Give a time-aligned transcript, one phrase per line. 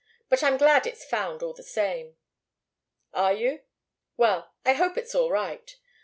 [0.29, 2.17] "But I'm glad it's found, all the same."
[3.13, 3.61] "Are you?
[4.17, 5.75] Well I hope it's all right.